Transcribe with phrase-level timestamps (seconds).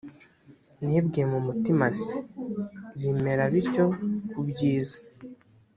[0.83, 2.09] nibwiye mu mutima nti
[2.99, 3.85] bimera bityo
[4.29, 4.97] kubyiza